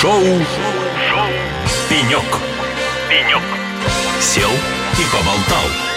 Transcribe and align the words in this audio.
Шоу, 0.00 0.12
Шоу. 0.20 1.26
«Пенек». 1.90 2.22
«Пенек». 3.10 3.42
Сел 4.20 4.50
и 4.92 5.02
поболтал. 5.12 5.88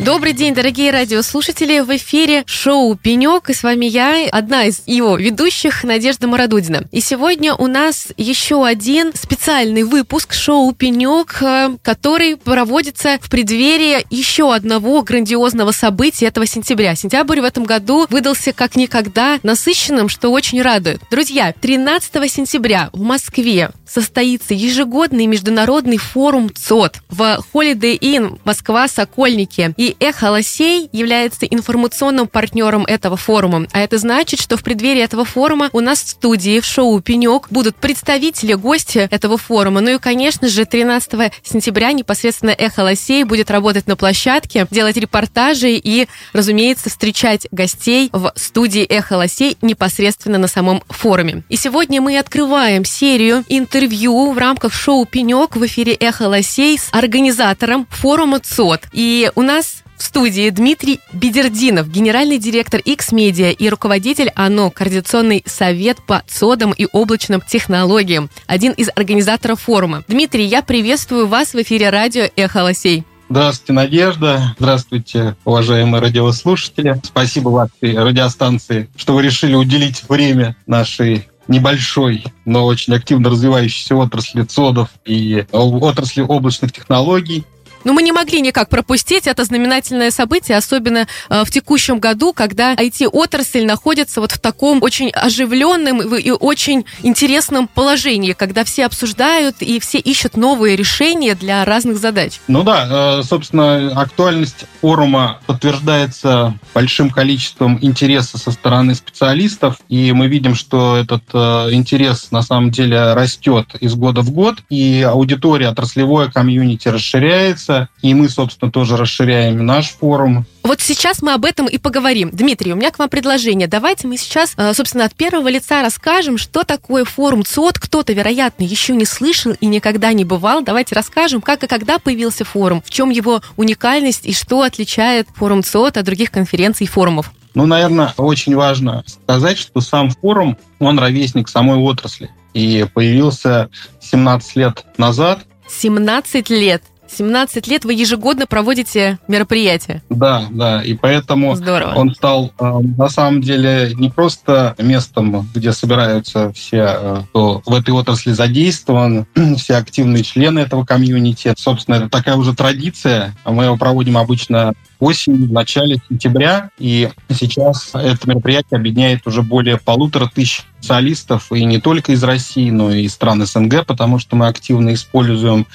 Добрый 0.00 0.32
день, 0.32 0.54
дорогие 0.54 0.90
радиослушатели! 0.90 1.78
В 1.78 1.96
эфире 1.96 2.42
шоу 2.46 2.96
«Пенек», 2.96 3.48
и 3.48 3.54
с 3.54 3.62
вами 3.62 3.86
я, 3.86 4.28
одна 4.28 4.64
из 4.64 4.82
его 4.86 5.16
ведущих, 5.16 5.84
Надежда 5.84 6.26
Мародудина. 6.26 6.82
И 6.90 7.00
сегодня 7.00 7.54
у 7.54 7.68
нас 7.68 8.08
еще 8.16 8.66
один 8.66 9.12
специальный 9.44 9.82
выпуск 9.82 10.32
шоу 10.32 10.72
«Пенек», 10.72 11.42
э, 11.42 11.76
который 11.82 12.38
проводится 12.38 13.18
в 13.20 13.28
преддверии 13.28 14.06
еще 14.08 14.54
одного 14.54 15.02
грандиозного 15.02 15.70
события 15.70 16.28
этого 16.28 16.46
сентября. 16.46 16.94
Сентябрь 16.94 17.42
в 17.42 17.44
этом 17.44 17.64
году 17.64 18.06
выдался 18.08 18.54
как 18.54 18.74
никогда 18.74 19.38
насыщенным, 19.42 20.08
что 20.08 20.30
очень 20.30 20.62
радует. 20.62 21.02
Друзья, 21.10 21.52
13 21.60 22.32
сентября 22.32 22.88
в 22.94 23.02
Москве 23.02 23.68
состоится 23.86 24.54
ежегодный 24.54 25.26
международный 25.26 25.98
форум 25.98 26.50
ЦОД 26.52 27.02
в 27.10 27.44
Holiday 27.52 27.98
Inn 27.98 28.40
Москва 28.44 28.88
Сокольники. 28.88 29.74
И 29.76 29.94
Эхо 30.00 30.30
Лосей 30.30 30.88
является 30.90 31.44
информационным 31.44 32.28
партнером 32.28 32.86
этого 32.86 33.18
форума. 33.18 33.66
А 33.72 33.80
это 33.80 33.98
значит, 33.98 34.40
что 34.40 34.56
в 34.56 34.62
преддверии 34.62 35.02
этого 35.02 35.26
форума 35.26 35.68
у 35.72 35.80
нас 35.80 36.02
в 36.02 36.08
студии 36.08 36.60
в 36.60 36.64
шоу 36.64 36.98
«Пенек» 37.00 37.48
будут 37.50 37.76
представители, 37.76 38.54
гости 38.54 39.06
этого 39.10 39.33
форума. 39.36 39.80
Ну 39.80 39.94
и, 39.94 39.98
конечно 39.98 40.48
же, 40.48 40.64
13 40.64 41.32
сентября 41.42 41.92
непосредственно 41.92 42.50
Эхо 42.50 42.80
Лосей 42.80 43.24
будет 43.24 43.50
работать 43.50 43.86
на 43.86 43.96
площадке, 43.96 44.66
делать 44.70 44.96
репортажи 44.96 45.72
и, 45.72 46.08
разумеется, 46.32 46.90
встречать 46.90 47.46
гостей 47.50 48.08
в 48.12 48.32
студии 48.36 48.82
Эхо 48.82 49.14
Лосей 49.14 49.56
непосредственно 49.62 50.38
на 50.38 50.48
самом 50.48 50.82
форуме. 50.88 51.42
И 51.48 51.56
сегодня 51.56 52.00
мы 52.00 52.18
открываем 52.18 52.84
серию 52.84 53.44
интервью 53.48 54.32
в 54.32 54.38
рамках 54.38 54.72
шоу 54.72 55.04
«Пенек» 55.04 55.56
в 55.56 55.64
эфире 55.66 55.94
Эхо 55.94 56.28
Лосей 56.28 56.78
с 56.78 56.88
организатором 56.92 57.86
форума 57.90 58.40
ЦОД. 58.40 58.88
И 58.92 59.30
у 59.34 59.42
нас 59.42 59.83
студии 60.04 60.50
Дмитрий 60.50 61.00
Бедердинов, 61.12 61.90
генеральный 61.90 62.38
директор 62.38 62.80
X-Media 62.80 63.52
и 63.52 63.68
руководитель 63.68 64.30
ОНО 64.34 64.70
Координационный 64.70 65.42
совет 65.46 65.98
по 66.06 66.22
ЦОДам 66.26 66.72
и 66.72 66.86
облачным 66.92 67.40
технологиям, 67.40 68.30
один 68.46 68.72
из 68.72 68.90
организаторов 68.94 69.62
форума. 69.62 70.04
Дмитрий, 70.08 70.44
я 70.44 70.62
приветствую 70.62 71.26
вас 71.26 71.54
в 71.54 71.62
эфире 71.62 71.90
радио 71.90 72.28
«Эхо 72.36 72.62
Лосей». 72.62 73.04
Здравствуйте, 73.30 73.72
Надежда. 73.72 74.54
Здравствуйте, 74.58 75.36
уважаемые 75.44 76.00
радиослушатели. 76.00 77.00
Спасибо 77.02 77.48
вашей 77.48 77.98
радиостанции, 77.98 78.88
что 78.96 79.14
вы 79.14 79.22
решили 79.22 79.54
уделить 79.54 80.04
время 80.08 80.56
нашей 80.66 81.28
небольшой, 81.48 82.24
но 82.44 82.64
очень 82.66 82.94
активно 82.94 83.30
развивающейся 83.30 83.96
отрасли 83.96 84.42
ЦОДов 84.42 84.88
и 85.04 85.46
отрасли 85.52 86.20
облачных 86.22 86.72
технологий. 86.72 87.44
Но 87.84 87.92
мы 87.92 88.02
не 88.02 88.12
могли 88.12 88.40
никак 88.40 88.68
пропустить 88.68 89.26
это 89.26 89.44
знаменательное 89.44 90.10
событие, 90.10 90.56
особенно 90.56 91.06
э, 91.28 91.44
в 91.44 91.50
текущем 91.50 91.98
году, 91.98 92.32
когда 92.32 92.74
IT-отрасль 92.74 93.64
находится 93.64 94.20
вот 94.20 94.32
в 94.32 94.38
таком 94.38 94.82
очень 94.82 95.10
оживленном 95.10 96.00
и 96.16 96.30
очень 96.30 96.84
интересном 97.02 97.68
положении, 97.68 98.32
когда 98.32 98.64
все 98.64 98.86
обсуждают 98.86 99.56
и 99.60 99.78
все 99.80 99.98
ищут 99.98 100.36
новые 100.36 100.76
решения 100.76 101.34
для 101.34 101.64
разных 101.64 101.98
задач. 101.98 102.40
Ну 102.48 102.62
да, 102.62 103.18
э, 103.18 103.22
собственно, 103.22 103.92
актуальность 104.00 104.64
форума 104.80 105.40
подтверждается 105.46 106.54
большим 106.72 107.10
количеством 107.10 107.78
интереса 107.80 108.38
со 108.38 108.50
стороны 108.50 108.94
специалистов, 108.94 109.76
и 109.88 110.12
мы 110.12 110.28
видим, 110.28 110.54
что 110.54 110.96
этот 110.96 111.22
э, 111.32 111.68
интерес 111.72 112.30
на 112.30 112.42
самом 112.42 112.70
деле 112.70 113.12
растет 113.14 113.74
из 113.80 113.94
года 113.94 114.22
в 114.22 114.30
год, 114.30 114.62
и 114.70 115.02
аудитория, 115.02 115.68
отраслевое 115.68 116.28
комьюнити 116.30 116.88
расширяется, 116.88 117.73
развиваться, 117.74 117.88
и 118.02 118.14
мы, 118.14 118.28
собственно, 118.28 118.70
тоже 118.70 118.96
расширяем 118.96 119.64
наш 119.64 119.90
форум. 119.90 120.46
Вот 120.62 120.80
сейчас 120.80 121.22
мы 121.22 121.32
об 121.32 121.44
этом 121.44 121.66
и 121.66 121.78
поговорим. 121.78 122.30
Дмитрий, 122.32 122.72
у 122.72 122.76
меня 122.76 122.90
к 122.90 122.98
вам 122.98 123.08
предложение. 123.08 123.68
Давайте 123.68 124.06
мы 124.06 124.16
сейчас, 124.16 124.54
э, 124.56 124.72
собственно, 124.74 125.04
от 125.04 125.14
первого 125.14 125.48
лица 125.48 125.82
расскажем, 125.82 126.38
что 126.38 126.64
такое 126.64 127.04
форум 127.04 127.44
ЦОД. 127.44 127.78
Кто-то, 127.78 128.12
вероятно, 128.12 128.64
еще 128.64 128.94
не 128.94 129.04
слышал 129.04 129.52
и 129.60 129.66
никогда 129.66 130.12
не 130.12 130.24
бывал. 130.24 130.62
Давайте 130.62 130.94
расскажем, 130.94 131.40
как 131.40 131.64
и 131.64 131.66
когда 131.66 131.98
появился 131.98 132.44
форум, 132.44 132.82
в 132.84 132.90
чем 132.90 133.10
его 133.10 133.42
уникальность 133.56 134.24
и 134.24 134.32
что 134.32 134.62
отличает 134.62 135.28
форум 135.34 135.62
ЦОД 135.62 135.98
от 135.98 136.04
других 136.04 136.30
конференций 136.30 136.86
и 136.86 136.88
форумов. 136.88 137.30
Ну, 137.54 137.66
наверное, 137.66 138.12
очень 138.16 138.56
важно 138.56 139.04
сказать, 139.06 139.58
что 139.58 139.80
сам 139.80 140.10
форум, 140.10 140.56
он 140.80 140.98
ровесник 140.98 141.48
самой 141.48 141.78
отрасли. 141.78 142.30
И 142.52 142.86
появился 142.94 143.68
17 144.00 144.56
лет 144.56 144.84
назад. 144.96 145.40
17 145.68 146.50
лет. 146.50 146.82
17 147.14 147.66
лет 147.66 147.84
вы 147.84 147.94
ежегодно 147.94 148.46
проводите 148.46 149.18
мероприятия. 149.28 150.02
Да, 150.10 150.44
да, 150.50 150.82
и 150.82 150.94
поэтому 150.94 151.54
Здорово. 151.54 151.94
он 151.94 152.14
стал 152.14 152.52
э, 152.58 152.78
на 152.96 153.08
самом 153.08 153.40
деле 153.40 153.92
не 153.94 154.10
просто 154.10 154.74
местом, 154.78 155.48
где 155.54 155.72
собираются 155.72 156.52
все, 156.52 156.96
э, 156.98 157.20
кто 157.30 157.62
в 157.64 157.74
этой 157.74 157.90
отрасли 157.90 158.32
задействован, 158.32 159.26
все 159.56 159.76
активные 159.76 160.24
члены 160.24 160.60
этого 160.60 160.84
комьюнити. 160.84 161.54
Собственно, 161.56 161.96
это 161.96 162.08
такая 162.08 162.36
уже 162.36 162.54
традиция. 162.54 163.34
Мы 163.44 163.64
его 163.64 163.76
проводим 163.76 164.18
обычно 164.18 164.74
осенью, 165.00 165.48
в 165.48 165.52
начале 165.52 165.98
сентября, 166.08 166.70
и 166.78 167.10
сейчас 167.30 167.90
это 167.94 168.28
мероприятие 168.28 168.78
объединяет 168.78 169.26
уже 169.26 169.42
более 169.42 169.78
полутора 169.78 170.30
тысяч 170.32 170.64
специалистов, 170.78 171.50
и 171.52 171.64
не 171.64 171.80
только 171.80 172.12
из 172.12 172.22
России, 172.22 172.70
но 172.70 172.90
и 172.90 173.02
из 173.02 173.14
стран 173.14 173.44
СНГ, 173.44 173.86
потому 173.86 174.18
что 174.18 174.36
мы 174.36 174.46
активно 174.48 174.94
используем 174.94 175.66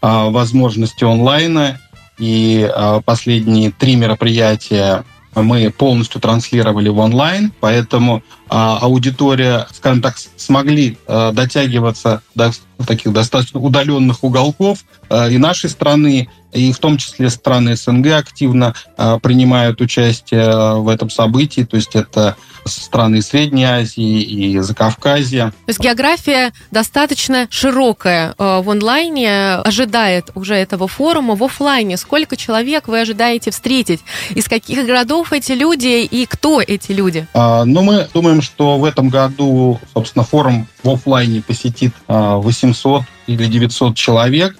а, 0.00 0.30
возможности 0.30 1.04
онлайна, 1.04 1.80
и 2.18 2.68
а, 2.74 3.00
последние 3.00 3.70
три 3.70 3.96
мероприятия 3.96 5.04
мы 5.42 5.70
полностью 5.70 6.20
транслировали 6.20 6.88
в 6.88 6.98
онлайн, 6.98 7.52
поэтому 7.60 8.22
а, 8.48 8.78
аудитория, 8.78 9.66
скажем 9.72 10.02
так, 10.02 10.16
смогли 10.36 10.98
а, 11.06 11.32
дотягиваться 11.32 12.22
до 12.34 12.52
таких 12.86 13.12
достаточно 13.12 13.60
удаленных 13.60 14.24
уголков 14.24 14.84
а, 15.08 15.28
и 15.28 15.38
нашей 15.38 15.70
страны, 15.70 16.28
и 16.52 16.72
в 16.72 16.78
том 16.78 16.96
числе 16.96 17.30
страны 17.30 17.76
СНГ 17.76 18.06
активно 18.12 18.74
а, 18.96 19.18
принимают 19.18 19.80
участие 19.80 20.80
в 20.80 20.88
этом 20.88 21.10
событии, 21.10 21.62
то 21.62 21.76
есть 21.76 21.94
это 21.94 22.36
страны 22.64 23.22
Средней 23.22 23.64
Азии 23.64 24.22
и 24.22 24.58
Закавказья. 24.60 25.50
То 25.66 25.70
есть 25.70 25.80
география 25.80 26.52
достаточно 26.70 27.46
широкая 27.50 28.34
э, 28.38 28.60
в 28.60 28.70
онлайне, 28.70 29.54
ожидает 29.56 30.30
уже 30.34 30.54
этого 30.54 30.88
форума. 30.88 31.34
В 31.34 31.44
офлайне 31.44 31.96
сколько 31.96 32.36
человек 32.36 32.88
вы 32.88 33.00
ожидаете 33.00 33.50
встретить? 33.50 34.00
Из 34.30 34.48
каких 34.48 34.86
городов 34.86 35.32
эти 35.32 35.52
люди 35.52 36.04
и 36.04 36.26
кто 36.26 36.60
эти 36.60 36.92
люди? 36.92 37.26
А, 37.34 37.64
ну, 37.64 37.82
мы 37.82 38.08
думаем, 38.12 38.42
что 38.42 38.78
в 38.78 38.84
этом 38.84 39.08
году, 39.08 39.80
собственно, 39.94 40.24
форум 40.24 40.66
в 40.82 40.90
офлайне 40.90 41.42
посетит 41.42 41.92
800 42.06 43.02
а, 43.02 43.04
или 43.26 43.44
900 43.46 43.94
человек, 43.94 44.56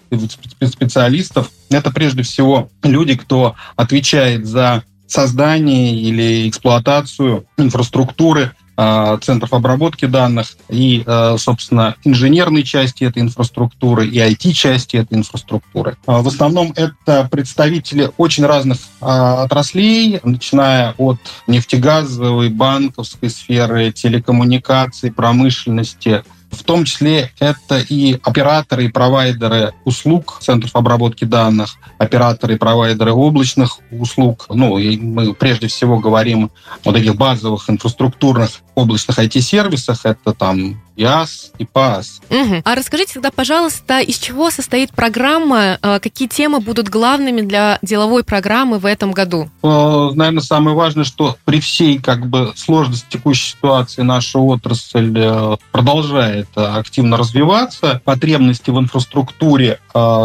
специалистов. 0.67 1.51
Это 1.71 1.91
прежде 1.91 2.23
всего 2.23 2.71
люди, 2.83 3.17
кто 3.17 3.55
отвечает 3.77 4.47
за 4.47 4.83
создание 5.09 5.95
или 5.95 6.49
эксплуатацию 6.49 7.47
инфраструктуры 7.57 8.53
а, 8.81 9.19
центров 9.19 9.53
обработки 9.55 10.05
данных 10.05 10.57
и, 10.69 11.03
а, 11.05 11.37
собственно, 11.37 11.97
инженерной 12.05 12.63
части 12.63 13.03
этой 13.03 13.23
инфраструктуры 13.23 14.07
и 14.07 14.19
IT-части 14.21 14.99
этой 14.99 15.19
инфраструктуры. 15.19 15.97
А, 16.07 16.23
в 16.23 16.29
основном 16.29 16.73
это 16.77 17.27
представители 17.29 18.13
очень 18.19 18.47
разных 18.47 18.79
отраслей, 19.01 20.21
начиная 20.23 20.95
от 20.97 21.19
нефтегазовой, 21.49 22.51
банковской 22.51 23.31
сферы, 23.31 23.91
телекоммуникаций, 23.91 25.11
промышленности, 25.11 26.23
в 26.51 26.63
том 26.65 26.85
числе 26.85 27.31
это 27.39 27.79
и 27.79 28.19
операторы 28.23 28.87
и 28.87 28.89
провайдеры 28.89 29.73
услуг 29.85 30.39
центров 30.41 30.75
обработки 30.75 31.25
данных, 31.25 31.77
операторы 31.99 32.55
и 32.55 32.59
провайдеры 32.59 33.13
облачных 33.13 33.79
услуг. 33.91 34.47
Ну, 34.49 34.79
и 34.79 34.97
мы 34.97 35.35
прежде 35.35 35.69
всего 35.69 35.99
говорим 35.99 36.51
о 36.85 36.93
таких 36.93 37.17
базовых 37.17 37.69
инфраструктурных 37.69 38.51
облачных 38.75 39.19
IT-сервисах. 39.19 40.05
Это 40.05 40.33
там 40.33 40.81
ЯС 40.99 41.53
и 41.59 41.65
ПАС. 41.65 42.21
Угу. 42.29 42.63
А 42.65 42.75
расскажите 42.75 43.15
тогда, 43.15 43.31
пожалуйста, 43.31 44.01
из 44.01 44.19
чего 44.19 44.51
состоит 44.51 44.91
программа, 44.91 45.79
э, 45.81 46.01
какие 46.01 46.29
темы 46.29 46.61
будут 46.61 46.89
главными 46.89 47.41
для 47.41 47.79
деловой 47.83 48.25
программы 48.25 48.79
в 48.79 48.85
этом 48.85 49.13
году? 49.13 49.49
Э, 49.63 50.11
наверное, 50.13 50.43
самое 50.43 50.77
важное, 50.77 51.05
что 51.05 51.37
при 51.45 51.61
всей 51.61 51.99
как 51.99 52.27
бы 52.27 52.53
сложности 52.57 53.07
текущей 53.09 53.53
ситуации 53.53 54.03
наша 54.03 54.41
отрасль 54.41 55.17
э, 55.17 55.57
продолжает 55.71 56.49
активно 56.57 57.17
развиваться. 57.17 58.03
Потребности 58.05 58.71
в 58.71 58.79
инфраструктуре, 58.79 59.79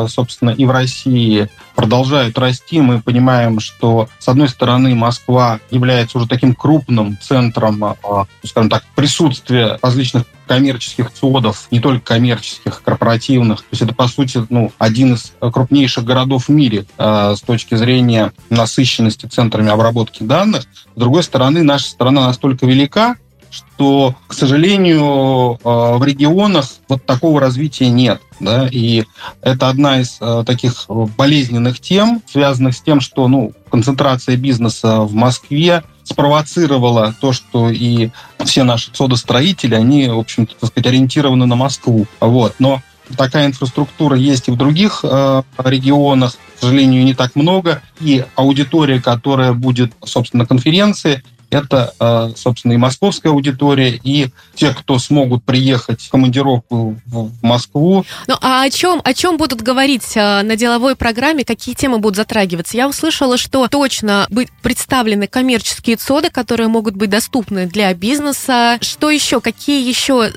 собственно, 0.09 0.51
и 0.51 0.65
в 0.65 0.71
России 0.71 1.49
продолжают 1.75 2.37
расти. 2.37 2.81
Мы 2.81 3.01
понимаем, 3.01 3.59
что, 3.59 4.09
с 4.19 4.27
одной 4.27 4.49
стороны, 4.49 4.95
Москва 4.95 5.59
является 5.71 6.17
уже 6.17 6.27
таким 6.27 6.55
крупным 6.55 7.17
центром, 7.21 7.95
скажем 8.43 8.69
так, 8.69 8.83
присутствия 8.95 9.79
различных 9.81 10.25
коммерческих 10.47 11.11
цодов, 11.11 11.67
не 11.71 11.79
только 11.79 12.13
коммерческих, 12.13 12.81
корпоративных. 12.83 13.59
То 13.61 13.67
есть 13.71 13.81
это, 13.81 13.93
по 13.93 14.07
сути, 14.07 14.45
ну, 14.49 14.71
один 14.77 15.13
из 15.13 15.33
крупнейших 15.39 16.03
городов 16.03 16.47
в 16.47 16.49
мире 16.49 16.85
э, 16.97 17.35
с 17.35 17.41
точки 17.41 17.75
зрения 17.75 18.33
насыщенности 18.49 19.25
центрами 19.25 19.69
обработки 19.69 20.23
данных. 20.23 20.63
С 20.95 20.99
другой 20.99 21.23
стороны, 21.23 21.63
наша 21.63 21.85
страна 21.85 22.27
настолько 22.27 22.65
велика, 22.65 23.15
что, 23.53 24.15
к 24.27 24.33
сожалению, 24.33 25.59
э, 25.63 25.97
в 25.97 26.03
регионах 26.03 26.65
вот 26.89 27.05
такого 27.05 27.39
развития 27.39 27.89
нет. 27.89 28.19
Да? 28.39 28.67
И 28.71 29.03
это 29.41 29.69
одна 29.69 30.01
из 30.01 30.17
э, 30.19 30.43
таких 30.45 30.85
болезненных 30.87 31.79
тем, 31.79 32.23
связанных 32.27 32.75
с 32.75 32.81
тем, 32.81 32.99
что 32.99 33.27
ну, 33.27 33.53
концентрация 33.69 34.37
бизнеса 34.37 35.01
в 35.01 35.13
Москве 35.13 35.83
спровоцировала 36.03 37.13
то, 37.21 37.31
что 37.31 37.69
и 37.69 38.09
все 38.43 38.63
наши 38.63 38.89
содостроители, 38.91 39.75
они, 39.75 40.09
в 40.09 40.17
общем-то, 40.17 40.55
так 40.59 40.69
сказать, 40.71 40.87
ориентированы 40.87 41.45
на 41.45 41.55
Москву. 41.55 42.07
Вот. 42.19 42.55
Но 42.57 42.81
такая 43.15 43.45
инфраструктура 43.45 44.17
есть 44.17 44.47
и 44.47 44.51
в 44.51 44.57
других 44.57 45.01
э, 45.03 45.43
регионах, 45.59 46.33
к 46.57 46.61
сожалению, 46.61 47.03
не 47.03 47.13
так 47.13 47.35
много. 47.35 47.83
И 47.99 48.25
аудитория, 48.35 48.99
которая 48.99 49.53
будет, 49.53 49.93
собственно, 50.03 50.47
конференции, 50.47 51.23
это, 51.53 51.93
э, 51.99 52.33
собственно, 52.35 52.73
и 52.73 52.77
московская 52.77 53.29
аудитория, 53.29 53.99
и 54.03 54.29
те, 54.55 54.73
кто 54.73 54.99
смогут 54.99 55.43
приехать 55.43 56.01
в 56.01 56.09
командировку 56.09 56.97
в 57.05 57.31
Москву. 57.41 58.05
Ну, 58.27 58.35
а 58.41 58.63
о 58.63 58.69
чем, 58.69 59.01
о 59.03 59.13
чем 59.13 59.37
будут 59.37 59.61
говорить 59.61 60.15
э, 60.15 60.41
на 60.41 60.55
деловой 60.55 60.95
программе, 60.95 61.45
какие 61.45 61.75
темы 61.75 61.99
будут 61.99 62.17
затрагиваться? 62.17 62.77
Я 62.77 62.87
услышала, 62.87 63.37
что 63.37 63.67
точно 63.67 64.27
быть 64.29 64.49
представлены 64.61 65.27
коммерческие 65.27 65.95
ЦОДы, 65.95 66.29
которые 66.29 66.67
могут 66.67 66.95
быть 66.95 67.09
доступны 67.09 67.65
для 67.65 67.93
бизнеса. 67.93 68.77
Что 68.81 69.09
еще? 69.09 69.41
Какие 69.41 69.87
еще 69.87 70.31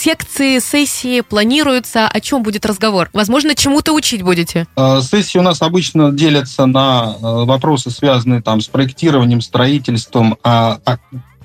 секции, 0.00 0.58
сессии 0.58 1.20
планируются? 1.20 2.08
О 2.08 2.20
чем 2.20 2.42
будет 2.42 2.64
разговор? 2.64 3.10
Возможно, 3.12 3.54
чему-то 3.54 3.92
учить 3.92 4.22
будете? 4.22 4.66
Э, 4.76 5.00
сессии 5.02 5.38
у 5.38 5.42
нас 5.42 5.60
обычно 5.62 6.10
делятся 6.12 6.66
на 6.66 7.14
э, 7.14 7.18
вопросы, 7.20 7.90
связанные 7.90 8.40
там, 8.40 8.60
с 8.60 8.68
проектированием, 8.68 9.40
строительством, 9.40 10.36
а, 10.42 10.78
а 10.86 10.96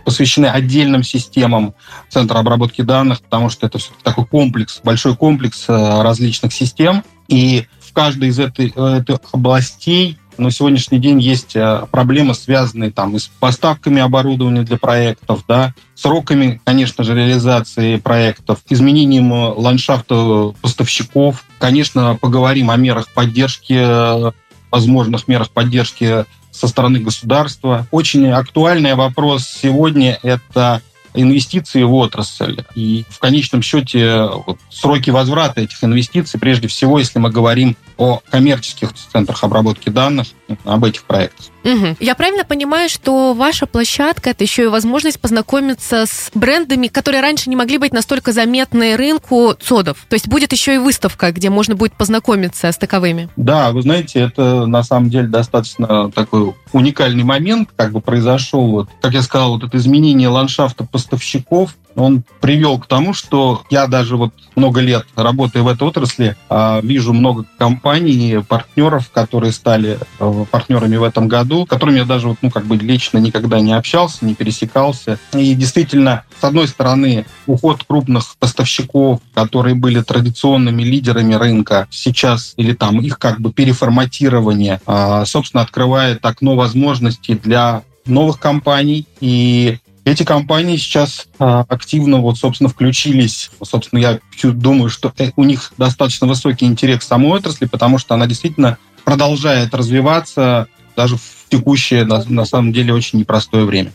посвящены 0.06 0.46
отдельным 0.46 1.04
системам 1.04 1.74
Центра 2.10 2.40
обработки 2.40 2.81
данных, 2.81 3.22
потому 3.22 3.50
что 3.50 3.66
это 3.66 3.80
такой 4.04 4.25
комплекс, 4.25 4.80
большой 4.84 5.16
комплекс 5.16 5.66
э, 5.68 6.01
различных 6.01 6.54
систем. 6.54 7.04
И 7.28 7.66
в 7.81 7.92
каждой 7.94 8.30
из 8.30 8.40
этой, 8.40 8.68
этих 8.68 9.18
областей 9.31 10.18
на 10.38 10.52
сегодняшний 10.52 11.00
день 11.00 11.20
есть 11.20 11.56
э, 11.56 11.86
проблемы, 11.92 12.34
связанные 12.34 12.92
там 12.92 13.16
и 13.16 13.20
с 13.20 13.28
поставками 13.40 14.02
оборудования 14.02 14.64
для 14.64 14.78
проектов, 14.78 15.44
да, 15.48 15.74
сроками, 15.96 16.62
конечно 16.64 17.04
же, 17.04 17.16
реализации 17.16 17.98
проектов, 17.98 18.60
изменением 18.70 19.34
э, 19.34 19.54
ландшафта 19.56 20.54
поставщиков. 20.62 21.46
Конечно, 21.60 22.18
поговорим 22.20 22.70
о 22.70 22.76
мерах 22.76 23.10
поддержки, 23.14 23.76
э, 23.78 24.32
возможных 24.72 25.28
мерах 25.28 25.50
поддержки 25.52 26.26
со 26.52 26.68
стороны 26.68 27.00
государства. 27.00 27.88
Очень 27.92 28.28
актуальный 28.28 28.96
вопрос 28.96 29.46
сегодня– 29.46 30.20
это 30.24 30.82
инвестиции 31.16 31.84
в 31.84 31.94
отрасль. 31.94 32.64
И 32.76 33.06
в 33.10 33.20
конечном 33.20 33.62
счете 33.62 34.30
вот, 34.46 34.60
сроки 34.70 35.10
возврата 35.10 35.62
этих 35.62 35.84
инвестиций, 35.84 36.40
прежде 36.40 36.68
всего, 36.68 37.00
если 37.00 37.20
мы 37.20 37.30
говорим 37.30 37.76
о 37.97 38.21
коммерческих 38.30 38.94
центрах 38.94 39.44
обработки 39.44 39.89
данных, 39.89 40.27
об 40.63 40.83
этих 40.86 41.03
проектах. 41.03 41.47
Угу. 41.63 41.97
Я 42.00 42.13
правильно 42.13 42.45
понимаю, 42.45 42.89
что 42.89 43.33
ваша 43.33 43.65
площадка 43.65 44.30
это 44.30 44.44
еще 44.44 44.65
и 44.65 44.68
возможность 44.68 45.19
познакомиться 45.19 46.06
с 46.06 46.30
брендами, 46.36 46.88
которые 46.88 47.21
раньше 47.21 47.50
не 47.50 47.56
могли 47.56 47.80
быть 47.80 47.92
настолько 47.92 48.31
заметны 48.31 48.95
рынку 48.95 49.56
цодов. 49.59 50.06
То 50.07 50.13
есть 50.13 50.27
будет 50.27 50.51
еще 50.51 50.75
и 50.75 50.77
выставка, 50.77 51.31
где 51.31 51.50
можно 51.50 51.75
будет 51.75 51.94
познакомиться 51.94 52.71
с 52.71 52.77
таковыми. 52.77 53.30
Да, 53.36 53.71
вы 53.71 53.81
знаете, 53.81 54.19
это 54.19 54.68
на 54.68 54.83
самом 54.83 55.09
деле 55.09 55.27
достаточно 55.27 56.12
такой 56.12 56.53
уникальный 56.71 57.24
момент, 57.24 57.69
как 57.75 57.91
бы 57.91 58.01
произошел, 58.01 58.68
вот, 58.68 58.89
как 59.01 59.13
я 59.13 59.24
сказал, 59.24 59.53
вот 59.53 59.63
это 59.63 59.77
изменение 59.77 60.27
ландшафта 60.27 60.86
поставщиков, 60.86 61.75
он 61.95 62.24
привел 62.42 62.80
к 62.80 62.88
тому, 62.88 63.13
что 63.13 63.63
я 63.69 63.88
даже 63.88 64.18
вот 64.18 64.33
много 64.56 64.81
лет 64.81 65.06
работая 65.15 65.63
в 65.63 65.68
этой 65.68 65.88
отрасли, 65.88 66.36
а, 66.50 66.80
вижу 66.81 67.13
много 67.13 67.45
компаний, 67.57 68.42
партнеров, 68.47 69.09
которые 69.12 69.51
стали 69.51 70.00
э, 70.19 70.45
партнерами 70.51 70.95
в 70.97 71.03
этом 71.03 71.27
году, 71.27 71.65
с 71.65 71.69
которыми 71.69 72.00
я 72.00 72.06
даже 72.06 72.30
вот, 72.30 72.38
ну, 72.42 72.50
как 72.50 72.65
бы 72.65 72.77
лично 72.77 73.18
никогда 73.18 73.59
не 73.59 73.74
общался, 73.74 74.25
не 74.25 74.36
пересекался. 74.36 75.19
И 75.33 75.53
действительно, 75.56 76.24
с 76.39 76.44
одной 76.44 76.68
стороны, 76.68 77.25
уход 77.47 77.83
крупных 77.83 78.36
поставщиков, 78.38 79.19
которые 79.33 79.75
были 79.75 80.01
традиционными 80.01 80.83
лидерами 80.83 81.33
рынка, 81.33 81.88
сейчас 81.91 82.53
или 82.57 82.74
там 82.74 83.00
их 83.00 83.19
как 83.19 83.39
бы 83.39 83.51
переформатирование, 83.51 84.81
а, 84.86 85.25
собственно, 85.25 85.63
открывает 85.63 86.25
окно 86.25 86.56
возможностей 86.56 87.36
для 87.36 87.83
новых 88.06 88.39
компаний. 88.39 89.07
И 89.19 89.80
эти 90.06 90.24
компании 90.24 90.78
сейчас 90.78 91.28
а, 91.40 91.66
активно, 91.68 92.19
вот, 92.19 92.38
собственно, 92.38 92.69
включились. 92.69 93.50
Собственно, 93.63 94.00
я 94.00 94.19
думаю, 94.44 94.90
что 94.90 95.12
э, 95.18 95.31
у 95.36 95.44
них 95.44 95.74
достаточно 95.78 96.28
высокий 96.28 96.66
интерес 96.66 97.00
к 97.00 97.04
самой 97.04 97.31
отрасли, 97.31 97.66
потому 97.66 97.98
что 97.98 98.13
она 98.13 98.28
действительно 98.28 98.78
продолжает 99.04 99.74
развиваться 99.74 100.68
даже 100.96 101.18
в 101.18 101.22
текущее, 101.50 102.06
на, 102.06 102.24
на 102.25 102.46
самом 102.46 102.72
деле, 102.72 102.94
очень 102.94 103.19
непростое 103.19 103.66
время. 103.66 103.92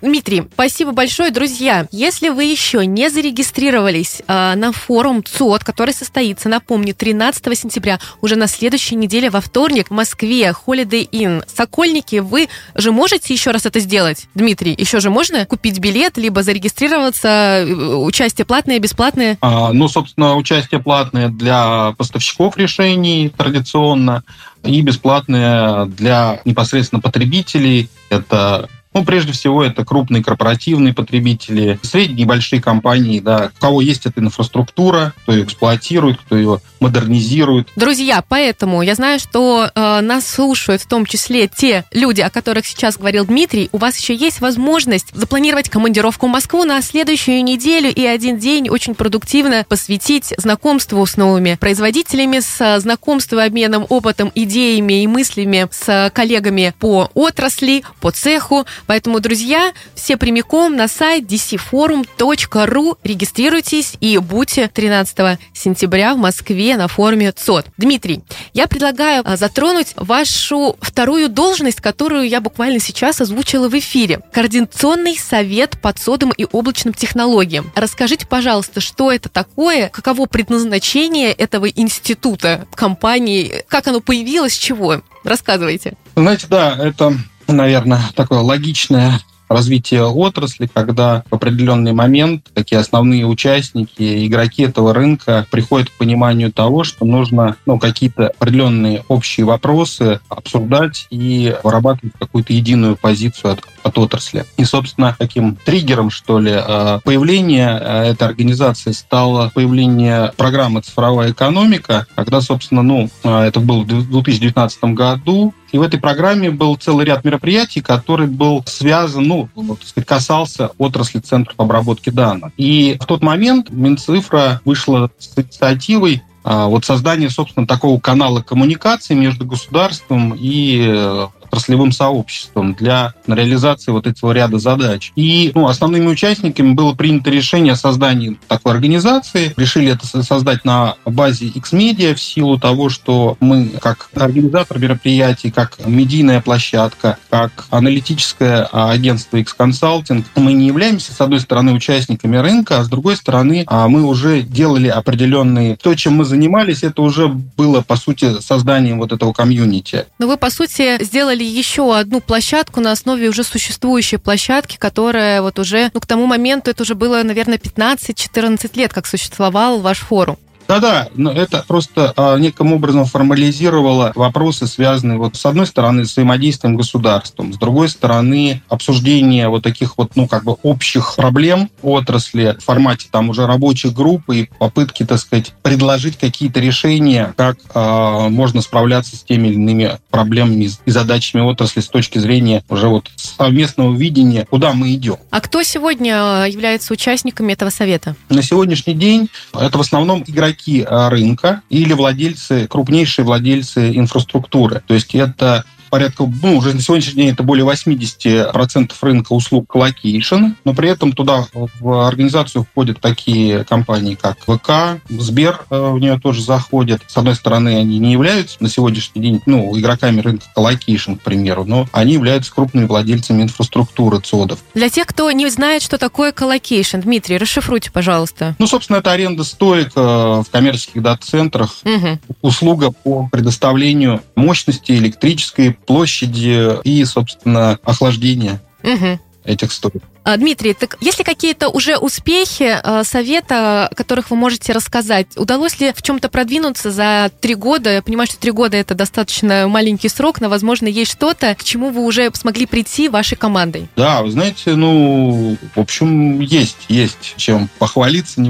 Дмитрий, 0.00 0.44
спасибо 0.52 0.92
большое. 0.92 1.30
Друзья, 1.30 1.86
если 1.92 2.30
вы 2.30 2.44
еще 2.44 2.86
не 2.86 3.10
зарегистрировались 3.10 4.22
э, 4.26 4.54
на 4.54 4.72
форум 4.72 5.22
ЦОД, 5.22 5.62
который 5.62 5.92
состоится, 5.92 6.48
напомню, 6.48 6.94
13 6.94 7.58
сентября, 7.58 8.00
уже 8.22 8.36
на 8.36 8.46
следующей 8.46 8.96
неделе 8.96 9.28
во 9.28 9.42
вторник 9.42 9.88
в 9.88 9.92
Москве, 9.92 10.54
Holiday 10.66 11.08
Inn, 11.10 11.44
Сокольники, 11.54 12.16
вы 12.16 12.48
же 12.74 12.92
можете 12.92 13.34
еще 13.34 13.50
раз 13.50 13.66
это 13.66 13.78
сделать? 13.80 14.26
Дмитрий, 14.34 14.74
еще 14.76 15.00
же 15.00 15.10
можно 15.10 15.44
купить 15.44 15.78
билет, 15.80 16.16
либо 16.16 16.42
зарегистрироваться, 16.42 17.28
э, 17.28 17.94
участие 17.94 18.46
платное, 18.46 18.78
бесплатное? 18.78 19.36
А, 19.42 19.74
ну, 19.74 19.88
собственно, 19.88 20.34
участие 20.36 20.80
платное 20.80 21.28
для 21.28 21.92
поставщиков 21.98 22.56
решений 22.56 23.30
традиционно 23.36 24.24
и 24.64 24.80
бесплатное 24.80 25.84
для 25.84 26.40
непосредственно 26.46 27.02
потребителей. 27.02 27.90
Это 28.08 28.68
ну, 28.94 29.04
прежде 29.04 29.32
всего, 29.32 29.62
это 29.62 29.84
крупные 29.84 30.24
корпоративные 30.24 30.94
потребители, 30.94 31.78
средние 31.82 32.22
и 32.22 32.24
большие 32.24 32.60
компании, 32.60 33.20
да, 33.20 33.50
у 33.56 33.60
кого 33.60 33.80
есть 33.80 34.06
эта 34.06 34.20
инфраструктура, 34.20 35.14
кто 35.22 35.32
ее 35.32 35.44
эксплуатирует, 35.44 36.18
кто 36.18 36.36
ее 36.36 36.60
модернизирует. 36.80 37.68
Друзья, 37.76 38.24
поэтому 38.26 38.82
я 38.82 38.94
знаю, 38.94 39.18
что 39.18 39.70
э, 39.74 40.00
нас 40.00 40.26
слушают 40.26 40.82
в 40.82 40.86
том 40.86 41.06
числе 41.06 41.48
те 41.48 41.84
люди, 41.92 42.20
о 42.20 42.30
которых 42.30 42.66
сейчас 42.66 42.96
говорил 42.96 43.26
Дмитрий. 43.26 43.68
У 43.72 43.78
вас 43.78 43.96
еще 43.96 44.14
есть 44.14 44.40
возможность 44.40 45.14
запланировать 45.14 45.68
командировку 45.68 46.26
в 46.26 46.30
Москву 46.30 46.64
на 46.64 46.80
следующую 46.82 47.42
неделю 47.44 47.92
и 47.92 48.04
один 48.04 48.38
день 48.38 48.68
очень 48.68 48.94
продуктивно 48.94 49.64
посвятить 49.68 50.34
знакомству 50.36 51.04
с 51.04 51.16
новыми 51.16 51.56
производителями, 51.60 52.40
с 52.40 52.80
знакомством, 52.80 53.40
обменом 53.40 53.86
опытом, 53.88 54.30
идеями 54.34 55.02
и 55.02 55.06
мыслями 55.06 55.68
с 55.70 56.10
коллегами 56.14 56.74
по 56.78 57.10
отрасли, 57.14 57.82
по 58.00 58.10
цеху, 58.10 58.66
Поэтому, 58.88 59.20
друзья, 59.20 59.74
все 59.94 60.16
прямиком 60.16 60.74
на 60.74 60.88
сайт 60.88 61.24
dcforum.ru 61.24 62.96
регистрируйтесь 63.04 63.92
и 64.00 64.16
будьте 64.16 64.66
13 64.66 65.38
сентября 65.52 66.14
в 66.14 66.16
Москве 66.16 66.74
на 66.78 66.88
форуме 66.88 67.30
ЦОД. 67.32 67.66
Дмитрий, 67.76 68.22
я 68.54 68.66
предлагаю 68.66 69.22
а, 69.26 69.36
затронуть 69.36 69.88
вашу 69.96 70.78
вторую 70.80 71.28
должность, 71.28 71.82
которую 71.82 72.26
я 72.26 72.40
буквально 72.40 72.80
сейчас 72.80 73.20
озвучила 73.20 73.68
в 73.68 73.78
эфире. 73.78 74.20
Координационный 74.32 75.18
совет 75.18 75.78
по 75.82 75.92
ЦОДам 75.92 76.32
и 76.32 76.46
облачным 76.50 76.94
технологиям. 76.94 77.70
Расскажите, 77.74 78.26
пожалуйста, 78.26 78.80
что 78.80 79.12
это 79.12 79.28
такое, 79.28 79.90
каково 79.90 80.24
предназначение 80.24 81.32
этого 81.32 81.68
института, 81.68 82.66
компании, 82.74 83.64
как 83.68 83.86
оно 83.86 84.00
появилось, 84.00 84.56
чего? 84.56 85.02
Рассказывайте. 85.24 85.92
Знаете, 86.16 86.46
да, 86.48 86.74
это 86.74 87.14
наверное, 87.52 88.00
такое 88.14 88.40
логичное 88.40 89.20
развитие 89.48 90.04
отрасли, 90.04 90.68
когда 90.72 91.24
в 91.30 91.34
определенный 91.34 91.92
момент 91.92 92.46
такие 92.54 92.78
основные 92.78 93.26
участники, 93.26 94.26
игроки 94.26 94.62
этого 94.62 94.92
рынка 94.92 95.46
приходят 95.50 95.90
к 95.90 95.98
пониманию 95.98 96.52
того, 96.52 96.84
что 96.84 97.04
нужно 97.04 97.56
ну, 97.66 97.78
какие-то 97.78 98.28
определенные 98.28 99.04
общие 99.08 99.46
вопросы 99.46 100.20
обсуждать 100.28 101.06
и 101.10 101.56
вырабатывать 101.62 102.14
какую-то 102.18 102.52
единую 102.52 102.96
позицию 102.96 103.54
от, 103.54 103.60
от 103.88 103.98
отрасли. 103.98 104.44
И, 104.56 104.64
собственно, 104.64 105.16
таким 105.18 105.56
триггером, 105.56 106.10
что 106.10 106.38
ли, 106.38 106.52
э, 106.54 107.00
появления 107.04 107.78
э, 107.80 108.10
этой 108.10 108.28
организации 108.28 108.92
стало 108.92 109.50
появление 109.54 110.32
программы 110.36 110.82
«Цифровая 110.82 111.32
экономика», 111.32 112.06
когда, 112.14 112.40
собственно, 112.40 112.82
ну, 112.82 113.10
это 113.22 113.60
было 113.60 113.82
в 113.82 114.10
2019 114.10 114.84
году, 114.94 115.54
и 115.72 115.78
в 115.78 115.82
этой 115.82 116.00
программе 116.00 116.50
был 116.50 116.76
целый 116.76 117.04
ряд 117.04 117.24
мероприятий, 117.24 117.80
который 117.80 118.26
был 118.26 118.62
связан, 118.66 119.24
ну, 119.24 119.48
так 119.54 119.86
сказать, 119.86 120.08
касался 120.08 120.70
отрасли 120.78 121.18
центров 121.18 121.54
обработки 121.58 122.10
данных. 122.10 122.52
И 122.56 122.96
в 123.00 123.06
тот 123.06 123.22
момент 123.22 123.70
Минцифра 123.70 124.60
вышла 124.64 125.10
с 125.18 125.36
инициативой 125.36 126.22
вот 126.44 126.86
создание, 126.86 127.28
собственно, 127.28 127.66
такого 127.66 128.00
канала 128.00 128.40
коммуникации 128.40 129.12
между 129.12 129.44
государством 129.44 130.34
и 130.38 131.28
отраслевым 131.50 131.92
сообществом 131.92 132.74
для 132.74 133.14
реализации 133.26 133.90
вот 133.90 134.06
этого 134.06 134.32
ряда 134.32 134.58
задач. 134.58 135.12
И 135.16 135.52
ну, 135.54 135.66
основными 135.66 136.06
участниками 136.06 136.72
было 136.72 136.94
принято 136.94 137.30
решение 137.30 137.72
о 137.72 137.76
создании 137.76 138.38
такой 138.48 138.72
организации. 138.72 139.52
Решили 139.56 139.92
это 139.92 140.06
создать 140.22 140.64
на 140.64 140.96
базе 141.04 141.46
X-Media 141.46 142.14
в 142.14 142.20
силу 142.20 142.58
того, 142.58 142.88
что 142.88 143.36
мы 143.40 143.70
как 143.80 144.10
организатор 144.14 144.78
мероприятий, 144.78 145.50
как 145.50 145.78
медийная 145.86 146.40
площадка, 146.40 147.18
как 147.30 147.66
аналитическое 147.70 148.64
агентство 148.72 149.36
X-Consulting, 149.38 150.24
мы 150.36 150.52
не 150.52 150.66
являемся, 150.66 151.12
с 151.12 151.20
одной 151.20 151.40
стороны, 151.40 151.72
участниками 151.72 152.36
рынка, 152.36 152.78
а 152.78 152.84
с 152.84 152.88
другой 152.88 153.16
стороны, 153.16 153.64
а, 153.66 153.88
мы 153.88 154.04
уже 154.04 154.42
делали 154.42 154.88
определенные... 154.88 155.76
То, 155.76 155.94
чем 155.94 156.14
мы 156.14 156.24
занимались, 156.24 156.82
это 156.82 157.02
уже 157.02 157.28
было, 157.28 157.80
по 157.80 157.96
сути, 157.96 158.40
созданием 158.40 158.98
вот 158.98 159.12
этого 159.12 159.32
комьюнити. 159.32 160.06
Но 160.18 160.26
вы, 160.26 160.36
по 160.36 160.50
сути, 160.50 161.02
сделали 161.02 161.37
сделали 161.38 161.44
еще 161.44 161.96
одну 161.96 162.20
площадку 162.20 162.80
на 162.80 162.92
основе 162.92 163.28
уже 163.28 163.44
существующей 163.44 164.16
площадки, 164.16 164.76
которая 164.76 165.42
вот 165.42 165.58
уже, 165.58 165.90
ну, 165.94 166.00
к 166.00 166.06
тому 166.06 166.26
моменту 166.26 166.70
это 166.70 166.82
уже 166.82 166.94
было, 166.94 167.22
наверное, 167.22 167.58
15-14 167.58 168.76
лет, 168.76 168.92
как 168.92 169.06
существовал 169.06 169.80
ваш 169.80 169.98
форум. 169.98 170.36
Да-да, 170.68 171.08
но 171.14 171.32
это 171.32 171.64
просто 171.66 172.12
а, 172.14 172.36
неким 172.36 172.74
образом 172.74 173.06
формализировало 173.06 174.12
вопросы, 174.14 174.66
связанные 174.66 175.16
вот 175.16 175.34
с 175.34 175.46
одной 175.46 175.66
стороны 175.66 176.04
с 176.04 176.12
взаимодействием 176.12 176.76
государством, 176.76 177.54
с 177.54 177.56
другой 177.56 177.88
стороны 177.88 178.62
обсуждение 178.68 179.48
вот 179.48 179.62
таких 179.62 179.96
вот, 179.96 180.14
ну, 180.14 180.28
как 180.28 180.44
бы 180.44 180.56
общих 180.62 181.14
проблем 181.16 181.70
отрасли 181.80 182.54
в 182.60 182.64
формате 182.64 183.08
там 183.10 183.30
уже 183.30 183.46
рабочих 183.46 183.94
групп 183.94 184.28
и 184.28 184.50
попытки, 184.58 185.06
так 185.06 185.18
сказать, 185.18 185.54
предложить 185.62 186.18
какие-то 186.18 186.60
решения, 186.60 187.32
как 187.38 187.56
а, 187.72 188.28
можно 188.28 188.60
справляться 188.60 189.16
с 189.16 189.22
теми 189.22 189.48
или 189.48 189.54
иными 189.54 189.98
проблемами 190.10 190.68
и 190.84 190.90
задачами 190.90 191.40
отрасли 191.40 191.80
с 191.80 191.88
точки 191.88 192.18
зрения 192.18 192.62
уже 192.68 192.88
вот 192.88 193.08
совместного 193.16 193.96
видения, 193.96 194.46
куда 194.50 194.74
мы 194.74 194.92
идем. 194.92 195.16
А 195.30 195.40
кто 195.40 195.62
сегодня 195.62 196.44
является 196.46 196.92
участниками 196.92 197.54
этого 197.54 197.70
совета? 197.70 198.16
На 198.28 198.42
сегодняшний 198.42 198.92
день 198.92 199.30
это 199.54 199.78
в 199.78 199.80
основном 199.80 200.24
игроки 200.26 200.57
игроки 200.58 200.84
а, 200.88 201.08
рынка 201.10 201.62
или 201.70 201.92
владельцы, 201.92 202.66
крупнейшие 202.68 203.24
владельцы 203.24 203.96
инфраструктуры. 203.96 204.82
То 204.86 204.94
есть 204.94 205.14
это 205.14 205.64
порядка, 205.88 206.30
ну, 206.42 206.56
уже 206.56 206.74
на 206.74 206.80
сегодняшний 206.80 207.22
день 207.22 207.32
это 207.32 207.42
более 207.42 207.66
80% 207.66 208.92
рынка 209.00 209.32
услуг 209.32 209.66
colocation, 209.68 210.54
но 210.64 210.74
при 210.74 210.88
этом 210.88 211.12
туда 211.12 211.46
в 211.52 212.06
организацию 212.06 212.66
входят 212.70 213.00
такие 213.00 213.64
компании, 213.64 214.14
как 214.14 214.38
VK, 214.40 215.00
Сбер 215.08 215.60
э, 215.70 215.90
в 215.90 215.98
нее 215.98 216.18
тоже 216.18 216.42
заходят. 216.42 217.02
С 217.06 217.16
одной 217.16 217.34
стороны, 217.34 217.76
они 217.76 217.98
не 217.98 218.12
являются 218.12 218.56
на 218.60 218.68
сегодняшний 218.68 219.22
день, 219.22 219.42
ну, 219.46 219.78
игроками 219.78 220.20
рынка 220.20 220.46
colocation, 220.54 221.14
к 221.14 221.22
примеру, 221.22 221.64
но 221.64 221.88
они 221.92 222.14
являются 222.14 222.52
крупными 222.52 222.86
владельцами 222.86 223.42
инфраструктуры 223.42 224.20
ЦОДов. 224.20 224.60
Для 224.74 224.88
тех, 224.88 225.06
кто 225.06 225.30
не 225.30 225.48
знает, 225.48 225.82
что 225.82 225.98
такое 225.98 226.32
colocation, 226.32 227.00
Дмитрий, 227.00 227.38
расшифруйте, 227.38 227.90
пожалуйста. 227.90 228.54
Ну, 228.58 228.66
собственно, 228.66 228.98
это 228.98 229.12
аренда 229.12 229.44
стоек 229.44 229.92
э, 229.94 230.00
в 230.00 230.46
коммерческих 230.50 231.02
дата-центрах, 231.02 231.76
угу. 231.84 232.18
услуга 232.42 232.90
по 232.90 233.28
предоставлению 233.30 234.22
мощности 234.34 234.92
электрической, 234.92 235.77
площади 235.88 236.80
и, 236.84 237.04
собственно, 237.04 237.78
охлаждения 237.82 238.60
угу. 238.84 239.18
этих 239.44 239.72
стоек. 239.72 240.02
А, 240.24 240.36
Дмитрий, 240.36 240.74
так 240.74 240.96
есть 241.00 241.18
ли 241.18 241.24
какие-то 241.24 241.68
уже 241.68 241.96
успехи 241.96 242.78
а, 242.82 243.04
совета, 243.04 243.90
которых 243.94 244.30
вы 244.30 244.36
можете 244.36 244.72
рассказать? 244.72 245.26
Удалось 245.36 245.80
ли 245.80 245.92
в 245.94 246.02
чем-то 246.02 246.28
продвинуться 246.28 246.90
за 246.90 247.30
три 247.40 247.54
года? 247.54 247.94
Я 247.94 248.02
понимаю, 248.02 248.26
что 248.26 248.38
три 248.38 248.50
года 248.50 248.76
это 248.76 248.94
достаточно 248.94 249.66
маленький 249.68 250.08
срок, 250.08 250.40
но, 250.40 250.48
возможно, 250.48 250.86
есть 250.86 251.12
что-то, 251.12 251.54
к 251.54 251.64
чему 251.64 251.90
вы 251.90 252.04
уже 252.04 252.30
смогли 252.34 252.66
прийти 252.66 253.08
вашей 253.08 253.36
командой. 253.36 253.88
Да, 253.96 254.22
вы 254.22 254.30
знаете, 254.30 254.74
ну, 254.74 255.56
в 255.74 255.80
общем, 255.80 256.40
есть, 256.40 256.86
есть 256.88 257.34
чем 257.36 257.68
похвалиться. 257.78 258.42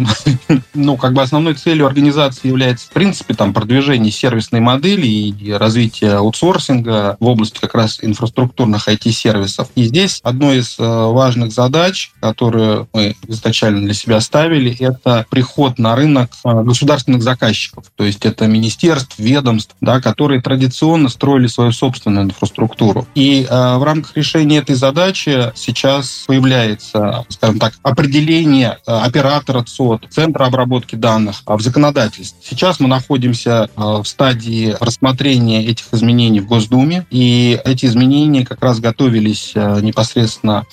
Ну, 0.74 0.96
как 0.96 1.12
бы 1.12 1.22
основной 1.22 1.54
целью 1.54 1.86
организации 1.86 2.48
является, 2.48 2.86
в 2.86 2.90
принципе, 2.90 3.34
там, 3.34 3.52
продвижение 3.52 4.12
сервисной 4.12 4.60
модели 4.60 5.06
и 5.06 5.52
развитие 5.52 6.12
аутсорсинга 6.14 7.16
в 7.20 7.26
области 7.26 7.58
как 7.58 7.74
раз 7.74 7.98
инфраструктурных 8.02 8.88
IT-сервисов. 8.88 9.68
И 9.74 9.84
здесь 9.84 10.20
одной 10.22 10.58
из 10.58 10.78
э, 10.78 10.82
важных 10.82 11.52
задач 11.58 12.12
которые 12.20 12.86
мы 12.92 13.16
изначально 13.26 13.82
для 13.82 13.94
себя 13.94 14.20
ставили, 14.20 14.76
это 14.78 15.26
приход 15.30 15.78
на 15.78 15.96
рынок 15.96 16.30
а, 16.44 16.62
государственных 16.62 17.22
заказчиков. 17.22 17.84
То 17.96 18.04
есть 18.04 18.24
это 18.24 18.46
министерств, 18.46 19.18
ведомств, 19.18 19.74
да, 19.80 20.00
которые 20.00 20.40
традиционно 20.40 21.08
строили 21.08 21.46
свою 21.46 21.72
собственную 21.72 22.26
инфраструктуру. 22.26 23.06
И 23.14 23.46
э, 23.48 23.76
в 23.76 23.82
рамках 23.82 24.16
решения 24.16 24.58
этой 24.58 24.74
задачи 24.74 25.52
сейчас 25.54 26.24
появляется, 26.26 27.24
скажем 27.28 27.58
так, 27.58 27.74
определение 27.82 28.78
э, 28.86 28.92
оператора 28.92 29.62
ЦОД, 29.62 30.06
центра 30.10 30.44
обработки 30.44 30.94
данных 30.94 31.42
в 31.46 31.60
законодательстве. 31.60 32.38
Сейчас 32.42 32.80
мы 32.80 32.88
находимся 32.88 33.68
в 33.76 34.04
стадии 34.04 34.76
рассмотрения 34.80 35.64
этих 35.64 35.86
изменений 35.92 36.40
в 36.40 36.46
Госдуме, 36.46 37.06
и 37.10 37.58
эти 37.64 37.86
изменения 37.86 38.44
как 38.44 38.62
раз 38.62 38.80
готовились 38.80 39.52
непосредственно 39.54 40.64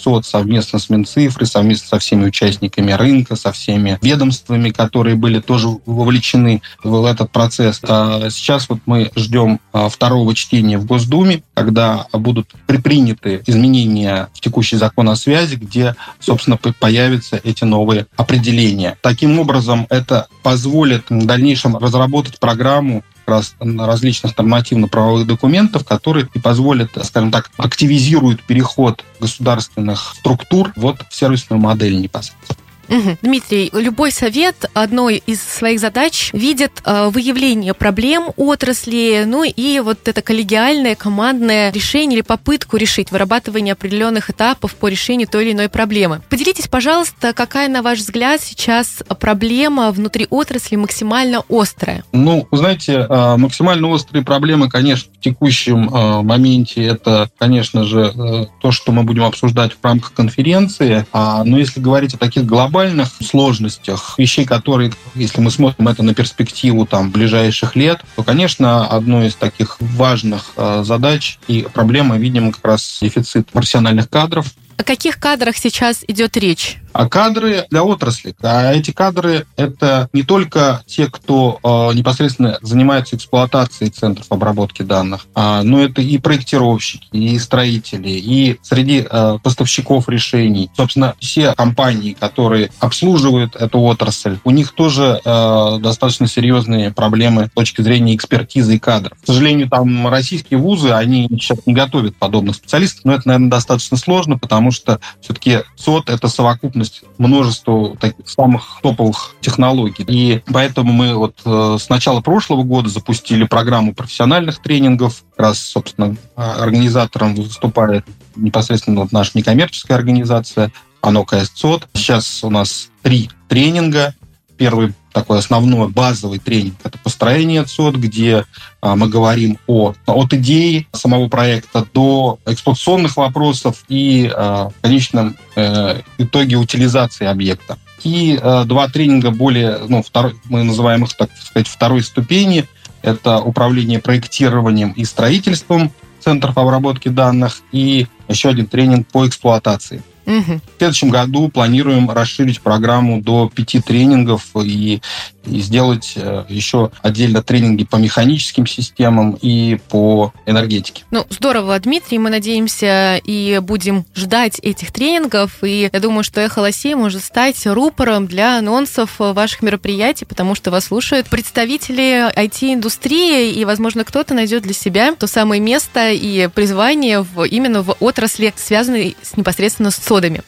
ЦОД 0.00 0.13
совместно 0.22 0.78
с 0.78 0.90
Минцифрой, 0.90 1.46
совместно 1.46 1.88
со 1.88 1.98
всеми 1.98 2.26
участниками 2.26 2.92
рынка, 2.92 3.36
со 3.36 3.52
всеми 3.52 3.98
ведомствами, 4.02 4.70
которые 4.70 5.16
были 5.16 5.40
тоже 5.40 5.68
вовлечены 5.86 6.62
в 6.82 7.04
этот 7.04 7.30
процесс. 7.30 7.80
А 7.82 8.28
сейчас 8.30 8.68
вот 8.68 8.80
мы 8.86 9.10
ждем 9.16 9.60
а, 9.72 9.88
второго 9.88 10.34
чтения 10.34 10.78
в 10.78 10.86
Госдуме, 10.86 11.42
когда 11.54 12.06
будут 12.12 12.52
предприняты 12.66 13.42
изменения 13.46 14.28
в 14.32 14.40
текущий 14.40 14.76
закон 14.76 15.08
о 15.08 15.16
связи, 15.16 15.56
где, 15.56 15.96
собственно, 16.20 16.56
появятся 16.56 17.40
эти 17.42 17.64
новые 17.64 18.06
определения. 18.16 18.96
Таким 19.00 19.38
образом, 19.38 19.86
это 19.90 20.28
позволит 20.42 21.10
в 21.10 21.26
дальнейшем 21.26 21.76
разработать 21.76 22.38
программу 22.38 23.02
раз 23.26 23.54
различных 23.60 24.36
нормативно-правовых 24.36 25.26
документов, 25.26 25.84
которые 25.84 26.28
и 26.34 26.38
позволят, 26.38 26.90
скажем 27.04 27.30
так, 27.30 27.50
активизируют 27.56 28.42
переход 28.42 29.04
государственных 29.20 30.14
структур 30.18 30.72
вот 30.76 30.98
в 31.08 31.14
сервисную 31.14 31.60
модель 31.60 32.00
непосредственно. 32.00 32.63
Угу. 32.88 33.18
Дмитрий, 33.22 33.70
любой 33.72 34.10
совет 34.10 34.70
одной 34.74 35.22
из 35.26 35.42
своих 35.42 35.80
задач 35.80 36.30
видит 36.32 36.72
э, 36.84 37.08
выявление 37.08 37.74
проблем 37.74 38.30
отрасли, 38.36 39.24
ну 39.26 39.44
и 39.44 39.80
вот 39.80 40.06
это 40.08 40.22
коллегиальное 40.22 40.94
командное 40.94 41.70
решение 41.72 42.18
или 42.18 42.22
попытку 42.22 42.76
решить 42.76 43.10
вырабатывание 43.10 43.72
определенных 43.72 44.30
этапов 44.30 44.74
по 44.74 44.88
решению 44.88 45.28
той 45.28 45.44
или 45.44 45.52
иной 45.52 45.68
проблемы. 45.68 46.20
Поделитесь, 46.30 46.68
пожалуйста, 46.68 47.32
какая, 47.32 47.68
на 47.68 47.82
ваш 47.82 47.98
взгляд, 47.98 48.40
сейчас 48.40 49.02
проблема 49.18 49.90
внутри 49.90 50.26
отрасли 50.30 50.76
максимально 50.76 51.42
острая? 51.48 52.04
Ну, 52.12 52.46
знаете, 52.52 53.06
э, 53.08 53.36
максимально 53.36 53.88
острые 53.88 54.24
проблемы, 54.24 54.68
конечно, 54.68 55.12
в 55.12 55.20
текущем 55.20 55.88
э, 55.88 56.22
моменте 56.22 56.84
это, 56.84 57.30
конечно 57.38 57.84
же, 57.84 58.12
э, 58.14 58.46
то, 58.60 58.70
что 58.70 58.92
мы 58.92 59.02
будем 59.02 59.24
обсуждать 59.24 59.72
в 59.72 59.84
рамках 59.84 60.12
конференции. 60.12 61.06
А, 61.12 61.44
но 61.44 61.58
если 61.58 61.80
говорить 61.80 62.14
о 62.14 62.18
таких 62.18 62.44
глобальных 62.44 62.73
глобальных 62.74 63.10
сложностях, 63.24 64.18
вещей, 64.18 64.44
которые, 64.44 64.92
если 65.14 65.40
мы 65.40 65.52
смотрим 65.52 65.86
это 65.86 66.02
на 66.02 66.12
перспективу 66.12 66.86
там, 66.86 67.12
ближайших 67.12 67.76
лет, 67.76 68.00
то, 68.16 68.24
конечно, 68.24 68.88
одной 68.88 69.28
из 69.28 69.36
таких 69.36 69.76
важных 69.78 70.50
э, 70.56 70.82
задач 70.84 71.38
и 71.46 71.68
проблемы, 71.72 72.18
видим, 72.18 72.50
как 72.50 72.64
раз 72.64 72.98
дефицит 73.00 73.48
профессиональных 73.50 74.10
кадров. 74.10 74.46
О 74.76 74.82
каких 74.82 75.20
кадрах 75.20 75.56
сейчас 75.56 76.02
идет 76.08 76.36
речь? 76.36 76.78
А 76.94 77.08
кадры 77.08 77.66
для 77.70 77.82
отрасли. 77.82 78.34
А 78.40 78.72
эти 78.72 78.92
кадры— 78.92 79.46
это 79.56 80.08
не 80.12 80.22
только 80.22 80.82
те, 80.86 81.08
кто 81.08 81.58
э, 81.62 81.94
непосредственно 81.94 82.58
занимается 82.62 83.16
эксплуатацией 83.16 83.90
центров 83.90 84.26
обработки 84.30 84.82
данных, 84.82 85.26
а, 85.34 85.64
но 85.64 85.82
это 85.82 86.00
и 86.00 86.18
проектировщики, 86.18 87.08
и 87.12 87.38
строители, 87.40 88.10
и 88.10 88.58
среди 88.62 89.04
э, 89.10 89.38
поставщиков 89.42 90.08
решений. 90.08 90.70
Собственно, 90.76 91.14
все 91.18 91.52
компании, 91.54 92.12
которые 92.12 92.70
обслуживают 92.78 93.56
эту 93.56 93.80
отрасль, 93.80 94.38
у 94.44 94.50
них 94.52 94.72
тоже 94.72 95.20
э, 95.24 95.78
достаточно 95.80 96.28
серьезные 96.28 96.92
проблемы 96.92 97.48
с 97.48 97.56
точки 97.56 97.82
зрения 97.82 98.14
экспертизы 98.14 98.76
и 98.76 98.78
кадров. 98.78 99.18
К 99.20 99.26
сожалению, 99.26 99.68
там 99.68 100.06
российские 100.06 100.60
вузы, 100.60 100.92
они 100.92 101.26
сейчас 101.32 101.58
не 101.66 101.74
готовят 101.74 102.14
подобных 102.14 102.54
специалистов, 102.54 103.04
но 103.04 103.14
это, 103.14 103.26
наверное, 103.26 103.50
достаточно 103.50 103.96
сложно, 103.96 104.38
потому 104.38 104.70
что 104.70 105.00
все-таки 105.20 105.62
СОТ— 105.74 106.08
это 106.10 106.28
совокупность 106.28 106.83
множества 107.18 107.96
таких 107.96 108.28
самых 108.28 108.80
топовых 108.82 109.34
технологий. 109.40 110.04
И 110.06 110.42
поэтому 110.52 110.92
мы 110.92 111.14
вот 111.14 111.40
э, 111.44 111.76
с 111.80 111.88
начала 111.88 112.20
прошлого 112.20 112.62
года 112.62 112.88
запустили 112.88 113.44
программу 113.44 113.94
профессиональных 113.94 114.60
тренингов. 114.60 115.24
Как 115.30 115.46
раз, 115.46 115.58
собственно, 115.58 116.16
организатором 116.36 117.34
выступает 117.34 118.04
непосредственно 118.36 119.02
вот 119.02 119.12
наша 119.12 119.32
некоммерческая 119.34 119.96
организация, 119.96 120.72
оно 121.00 121.24
КСЦОТ. 121.24 121.88
Сейчас 121.94 122.42
у 122.44 122.50
нас 122.50 122.88
три 123.02 123.30
тренинга. 123.48 124.14
Первый 124.56 124.92
такой 125.12 125.38
основной 125.38 125.88
базовый 125.88 126.38
тренинг. 126.38 126.74
Это 126.82 126.98
построение 126.98 127.64
ЦОД, 127.64 127.96
где 127.96 128.44
а, 128.80 128.96
мы 128.96 129.08
говорим 129.08 129.58
о, 129.66 129.94
от 130.06 130.32
идеи 130.34 130.88
самого 130.92 131.28
проекта 131.28 131.86
до 131.94 132.38
эксплуатационных 132.46 133.16
вопросов 133.16 133.84
и 133.88 134.30
а, 134.34 134.70
в 134.70 134.80
конечном 134.82 135.36
э, 135.56 136.00
итоге 136.18 136.56
утилизации 136.56 137.26
объекта. 137.26 137.78
И 138.02 138.38
а, 138.42 138.64
два 138.64 138.88
тренинга 138.88 139.30
более, 139.30 139.78
ну, 139.88 140.02
второй, 140.02 140.34
мы 140.44 140.64
называем 140.64 141.04
их, 141.04 141.16
так 141.16 141.30
сказать, 141.40 141.68
второй 141.68 142.02
ступени. 142.02 142.66
Это 143.02 143.38
управление 143.38 144.00
проектированием 144.00 144.92
и 144.92 145.04
строительством 145.04 145.92
центров 146.20 146.56
обработки 146.58 147.08
данных 147.08 147.60
и 147.70 148.06
еще 148.28 148.48
один 148.48 148.66
тренинг 148.66 149.06
по 149.08 149.26
эксплуатации. 149.26 150.02
Угу. 150.26 150.60
В 150.76 150.78
следующем 150.78 151.10
году 151.10 151.48
планируем 151.48 152.10
расширить 152.10 152.60
программу 152.60 153.20
до 153.20 153.50
пяти 153.54 153.80
тренингов 153.80 154.44
и 154.62 155.00
и 155.46 155.60
сделать 155.60 156.14
э, 156.16 156.44
еще 156.48 156.90
отдельно 157.02 157.42
тренинги 157.42 157.84
по 157.84 157.96
механическим 157.96 158.66
системам 158.66 159.36
и 159.40 159.78
по 159.88 160.32
энергетике. 160.46 161.04
Ну, 161.10 161.26
здорово, 161.30 161.78
Дмитрий. 161.78 162.18
Мы 162.18 162.30
надеемся 162.30 163.20
и 163.22 163.60
будем 163.62 164.04
ждать 164.14 164.58
этих 164.60 164.92
тренингов. 164.92 165.62
И 165.62 165.90
я 165.92 166.00
думаю, 166.00 166.24
что 166.24 166.40
«Эхо 166.40 166.60
Лосей» 166.60 166.94
может 166.94 167.24
стать 167.24 167.66
рупором 167.66 168.26
для 168.26 168.58
анонсов 168.58 169.16
ваших 169.18 169.62
мероприятий, 169.62 170.24
потому 170.24 170.54
что 170.54 170.70
вас 170.70 170.86
слушают 170.86 171.28
представители 171.28 172.32
IT-индустрии, 172.34 173.52
и, 173.52 173.64
возможно, 173.64 174.04
кто-то 174.04 174.34
найдет 174.34 174.62
для 174.62 174.74
себя 174.74 175.14
то 175.14 175.26
самое 175.26 175.60
место 175.60 176.10
и 176.10 176.48
призвание 176.48 177.22
в, 177.22 177.44
именно 177.44 177.82
в 177.82 177.96
отрасли, 178.00 178.52
связанной 178.56 179.16
с, 179.22 179.36
непосредственно 179.36 179.90
с 179.90 179.96
содами. 180.14 180.42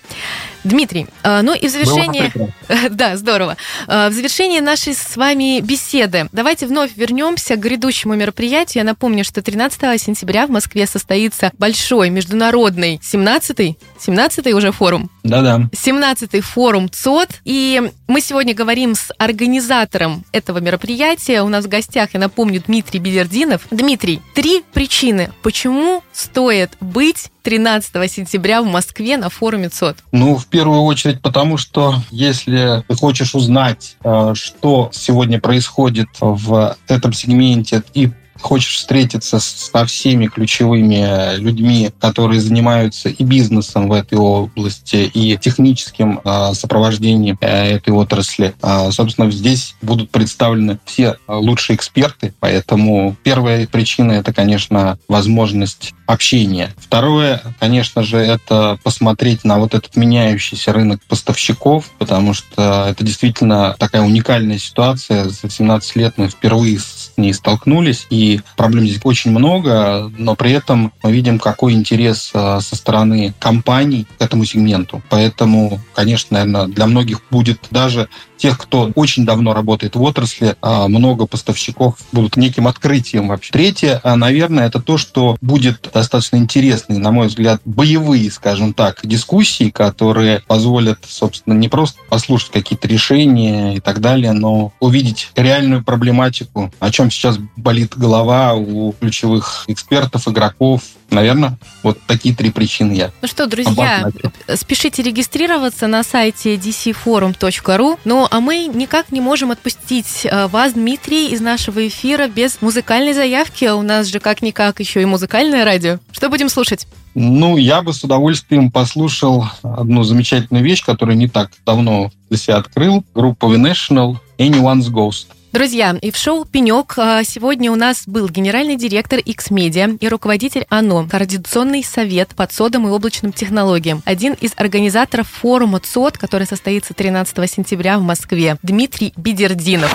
Дмитрий, 0.62 1.06
а, 1.23 1.42
ну 1.42 1.54
и 1.54 1.68
в 1.68 1.70
завершение... 1.70 2.32
Да, 2.90 3.16
здорово. 3.16 3.56
А, 3.87 4.08
в 4.11 4.12
завершении 4.12 4.61
нашей 4.61 4.94
с 4.94 5.16
вами 5.16 5.61
беседы 5.61 6.28
давайте 6.32 6.66
вновь 6.66 6.96
вернемся 6.96 7.56
к 7.56 7.61
грядущему 7.61 8.14
мероприятию. 8.14 8.82
Я 8.82 8.85
напомню, 8.85 9.25
что 9.25 9.42
13 9.42 10.00
сентября 10.00 10.46
в 10.46 10.50
Москве 10.50 10.87
состоится 10.87 11.52
большой 11.58 12.11
международный 12.11 13.00
17-й, 13.02 13.78
17-й 14.04 14.52
уже 14.52 14.73
форум. 14.73 15.11
Да-да. 15.23 15.68
17-й 15.73 16.40
форум 16.40 16.90
ЦОД. 16.90 17.28
И 17.44 17.90
мы 18.08 18.20
сегодня 18.20 18.54
говорим 18.54 18.94
с 18.94 19.12
организатором 19.18 20.25
этого 20.32 20.58
мероприятия. 20.58 21.42
У 21.42 21.49
нас 21.49 21.64
в 21.64 21.68
гостях, 21.68 22.11
я 22.14 22.20
напомню, 22.20 22.62
Дмитрий 22.66 22.99
Белердинов. 22.99 23.62
Дмитрий, 23.70 24.20
три 24.35 24.64
причины, 24.73 25.30
почему 25.42 26.02
стоит 26.12 26.73
быть 26.80 27.30
13 27.47 28.11
сентября 28.11 28.61
в 28.61 28.67
Москве 28.67 29.17
на 29.17 29.31
форуме 29.31 29.69
ЦОД? 29.69 29.99
Ну, 30.11 30.37
в 30.37 30.47
первую 30.47 30.81
очередь, 30.81 31.23
потому 31.23 31.59
что 31.59 31.95
если 32.11 32.83
ты 32.88 32.97
хочешь 32.97 33.37
узнать, 33.37 33.97
э, 34.03 34.33
что 34.35 34.91
сегодня 34.93 35.38
происходит 35.41 36.09
в 36.19 36.76
этом 36.88 37.12
сегменте 37.12 37.85
и 37.95 38.11
хочешь 38.40 38.76
встретиться 38.76 39.40
со 39.40 39.85
всеми 39.87 40.26
ключевыми 40.26 41.37
людьми, 41.38 41.90
которые 42.00 42.40
занимаются 42.40 43.09
и 43.09 43.25
бизнесом 43.25 43.88
в 43.88 43.93
этой 43.93 44.19
области, 44.19 45.11
и 45.12 45.37
техническим 45.37 46.21
э, 46.25 46.55
сопровождением 46.55 47.38
э, 47.40 47.76
этой 47.76 47.93
отрасли, 47.93 48.55
э, 48.62 48.90
собственно, 48.90 49.31
здесь 49.31 49.75
будут 49.83 50.11
представлены 50.11 50.78
все 50.85 51.16
лучшие 51.28 51.76
эксперты. 51.76 52.35
Поэтому 52.40 53.16
первая 53.23 53.66
причина— 53.66 54.12
это, 54.12 54.33
конечно, 54.33 54.99
возможность 55.09 55.95
общения. 56.07 56.75
Второе, 56.78 57.43
конечно 57.59 58.02
же, 58.02 58.19
это 58.19 58.78
посмотреть 58.83 59.45
на 59.45 59.59
вот 59.59 59.75
этот 59.75 59.97
меняющийся 59.97 60.73
рынок 60.73 61.00
поставщиков, 61.09 61.90
потому 61.99 62.33
что 62.33 62.87
это 62.88 63.05
действительно 63.05 63.75
такая 63.78 64.02
уникальная 64.02 64.59
ситуация. 64.59 65.28
За 65.28 65.50
17 65.50 65.97
лет 65.97 66.14
мы 66.16 66.28
впервые 66.28 66.78
с 66.78 66.96
ней 67.16 67.32
столкнулись, 67.32 68.07
и 68.11 68.40
проблем 68.57 68.87
здесь 68.87 69.00
очень 69.05 69.31
много, 69.31 70.11
но 70.16 70.35
при 70.35 70.52
этом 70.52 70.92
мы 71.02 71.12
видим, 71.12 71.38
какой 71.38 71.72
интерес 71.72 72.31
э, 72.35 72.61
со 72.61 72.76
стороны 72.76 73.35
компаний 73.38 74.07
к 74.18 74.22
этому 74.22 74.44
сегменту. 74.44 75.02
Поэтому, 75.09 75.81
конечно, 75.94 76.38
наверное, 76.38 76.66
для 76.66 76.87
многих 76.87 77.22
будет 77.31 77.59
даже 77.70 78.09
тех, 78.37 78.59
кто 78.59 78.90
очень 78.94 79.24
давно 79.24 79.55
работает 79.55 79.96
в 79.96 80.02
отрасли, 80.02 80.57
а 80.61 80.88
много 80.88 81.26
поставщиков 81.26 81.96
будут 82.12 82.37
неким 82.37 82.68
открытием 82.68 83.29
вообще. 83.29 83.52
Третье, 83.52 84.00
а, 84.02 84.16
наверное, 84.16 84.66
это 84.66 84.81
то, 84.81 84.98
что 84.98 85.37
будет 85.40 85.88
достаточно 85.92 86.37
интересные, 86.37 86.98
на 86.98 87.11
мой 87.11 87.29
взгляд, 87.29 87.61
боевые, 87.64 88.31
скажем 88.31 88.74
так, 88.74 89.00
дискуссии, 89.02 89.70
которые 89.70 90.42
позволят, 90.46 91.00
собственно, 91.09 91.55
не 91.55 91.68
просто 91.68 91.98
послушать 92.09 92.50
какие-то 92.50 92.88
решения 92.88 93.76
и 93.76 93.81
так 93.81 94.00
далее, 94.00 94.33
но 94.33 94.72
увидеть 94.81 95.31
реальную 95.35 95.83
проблематику, 95.83 96.72
о 96.79 96.90
чем 96.90 97.06
сейчас 97.11 97.38
болит 97.57 97.97
голова 97.97 98.55
у 98.55 98.92
ключевых 98.92 99.64
экспертов, 99.69 100.29
игроков, 100.29 100.83
Наверное, 101.11 101.57
вот 101.83 101.99
такие 102.07 102.35
три 102.35 102.51
причины 102.51 102.92
я. 102.92 103.12
Ну 103.23 103.29
что, 103.29 103.47
друзья, 103.47 104.11
спешите 104.55 105.03
регистрироваться 105.03 105.87
на 105.87 106.03
сайте 106.03 106.57
dcforum.ru. 106.57 107.99
Ну, 108.05 108.27
а 108.29 108.40
мы 108.40 108.66
никак 108.66 109.12
не 109.12 109.21
можем 109.21 109.53
отпустить 109.53 110.25
э, 110.25 110.49
вас, 110.49 110.73
Дмитрий, 110.73 111.29
из 111.29 111.40
нашего 111.40 111.87
эфира 111.87 112.27
без 112.27 112.61
музыкальной 112.61 113.12
заявки. 113.12 113.66
У 113.66 113.83
нас 113.83 114.09
же 114.09 114.19
как-никак 114.19 114.81
еще 114.81 115.03
и 115.03 115.05
музыкальное 115.05 115.64
радио. 115.64 115.99
Что 116.11 116.29
будем 116.29 116.49
слушать? 116.49 116.88
Ну, 117.14 117.57
я 117.57 117.83
бы 117.83 117.92
с 117.92 118.03
удовольствием 118.03 118.71
послушал 118.71 119.47
одну 119.62 120.03
замечательную 120.03 120.64
вещь, 120.64 120.85
которую 120.85 121.16
не 121.16 121.29
так 121.29 121.53
давно 121.64 122.11
для 122.29 122.38
себя 122.38 122.57
открыл. 122.57 123.05
Группа 123.14 123.47
The 123.47 123.73
National 123.73 124.16
Anyone's 124.38 124.90
Ghost. 124.90 125.27
Друзья, 125.57 125.97
и 126.03 126.11
в 126.11 126.19
шоу 126.19 126.45
«Пенек» 126.45 126.99
а, 126.99 127.25
сегодня 127.25 127.73
у 127.73 127.77
нас 127.77 128.03
был 128.07 128.29
генеральный 128.29 128.77
директор 128.77 129.19
X-Media 129.21 129.97
и 129.99 130.07
руководитель 130.07 130.66
ОНО, 130.69 131.09
Координационный 131.09 131.83
совет 131.83 132.35
по 132.37 132.47
ЦОДам 132.47 132.87
и 132.87 132.90
облачным 132.90 133.33
технологиям, 133.33 134.03
один 134.05 134.35
из 134.35 134.53
организаторов 134.57 135.31
форума 135.31 135.81
ЦОД, 135.81 136.19
который 136.19 136.47
состоится 136.47 136.92
13 136.92 137.51
сентября 137.51 137.97
в 137.97 138.03
Москве, 138.03 138.59
Дмитрий 138.62 139.14
Бедердинов. 139.16 139.90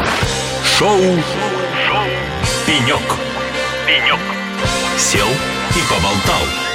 Шоу, 0.80 0.98
шоу 0.98 2.06
«Пенек». 2.66 2.98
«Пенек». 3.86 4.20
Сел 4.98 5.28
и 5.28 5.82
поболтал. 5.88 6.71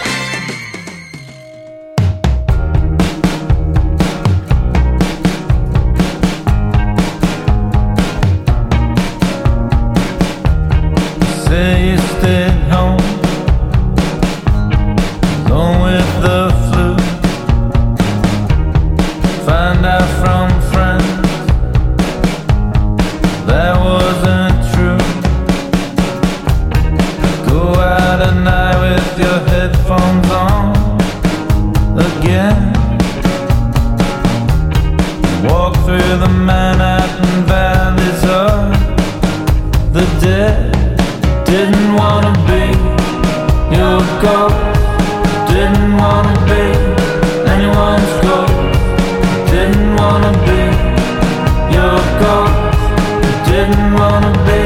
bed. 12.27 12.56
Didn't 53.69 53.95
wanna 53.95 54.33
be 54.47 54.63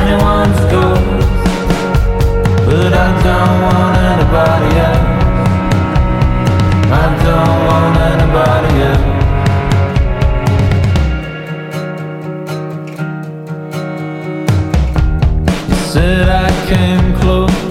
anyone's 0.00 0.60
ghost, 0.70 1.02
but 2.66 2.92
I 2.92 3.08
don't 3.26 3.56
want 3.64 3.96
anybody 4.12 4.70
else. 4.86 5.08
I 7.02 7.04
don't 7.24 7.58
want 7.68 7.96
anybody 8.12 8.72
else. 8.90 9.06
You 15.68 15.76
said 15.92 16.26
I 16.28 16.50
came 16.70 17.06
close. 17.20 17.62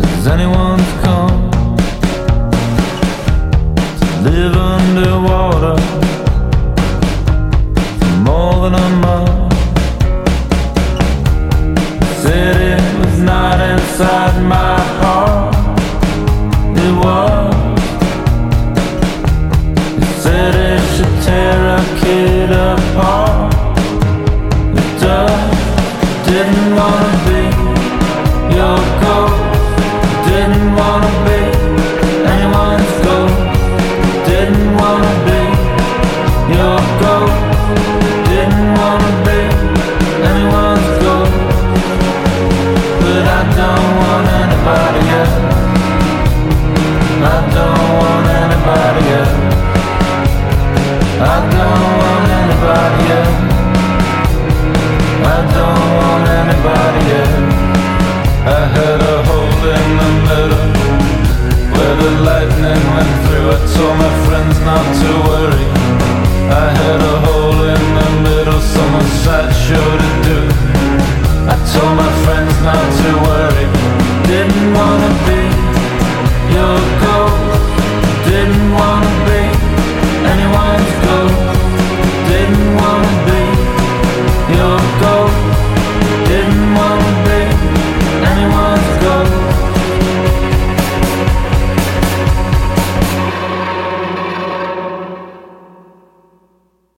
Does 0.00 0.26
anyone's 0.26 0.92
come 1.02 1.50
to 4.00 4.06
live 4.28 4.56
underwater 4.56 5.76
inside 13.94 14.42
my 14.42 14.83